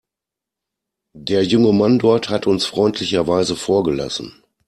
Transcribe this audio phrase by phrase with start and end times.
[1.15, 4.41] Der junge Mann dort hat uns freundlicherweise vorgelassen.